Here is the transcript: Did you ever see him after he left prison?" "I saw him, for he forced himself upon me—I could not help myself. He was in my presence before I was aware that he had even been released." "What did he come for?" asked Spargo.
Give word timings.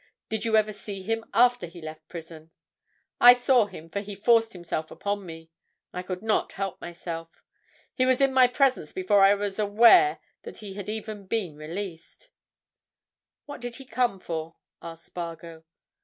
Did 0.29 0.45
you 0.45 0.57
ever 0.57 0.73
see 0.73 1.03
him 1.03 1.23
after 1.31 1.67
he 1.67 1.79
left 1.79 2.07
prison?" 2.09 2.49
"I 3.19 3.35
saw 3.35 3.67
him, 3.67 3.87
for 3.87 3.99
he 3.99 4.15
forced 4.15 4.53
himself 4.53 4.89
upon 4.89 5.27
me—I 5.27 6.01
could 6.01 6.23
not 6.23 6.53
help 6.53 6.81
myself. 6.81 7.43
He 7.93 8.07
was 8.07 8.19
in 8.19 8.33
my 8.33 8.47
presence 8.47 8.93
before 8.93 9.23
I 9.23 9.35
was 9.35 9.59
aware 9.59 10.17
that 10.41 10.57
he 10.57 10.73
had 10.73 10.89
even 10.89 11.27
been 11.27 11.55
released." 11.55 12.29
"What 13.45 13.61
did 13.61 13.75
he 13.75 13.85
come 13.85 14.19
for?" 14.19 14.55
asked 14.81 15.05
Spargo. 15.05 15.65